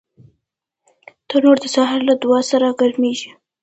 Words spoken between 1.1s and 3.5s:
تنور د سهار له دعا سره ګرمېږي